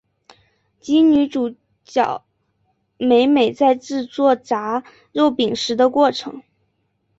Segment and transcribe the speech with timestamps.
[0.79, 1.53] 及女主
[1.85, 2.25] 角
[2.97, 6.41] 美美在制作炸肉饼时的过程。